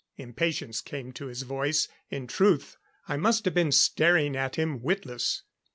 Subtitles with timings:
[0.17, 2.75] Impatience came to his voice; in truth,
[3.07, 5.43] I must have been staring at him witless.